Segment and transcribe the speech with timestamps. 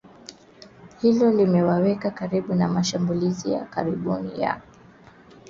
[1.01, 4.61] Hilo linawaweka karibu na mashambulizi ya karibuni ya